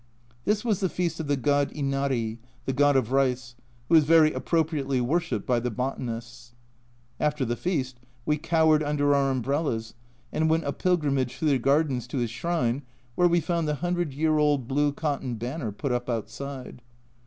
[0.45, 3.53] This was the feast of the God Inari (the God of Rice),
[3.87, 6.55] who is very appropriately worshipped by the botanists.
[7.19, 9.93] After the feast we cowered under our umbrellas
[10.33, 12.81] and went a pilgrimage through the gardens to his shrine,
[13.13, 16.81] where we found the hundred year old blue cotton banner put up outside.